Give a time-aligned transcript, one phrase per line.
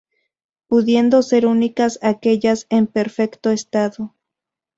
[0.65, 4.15] Pudiendo ser únicas aquellas en perfecto estado.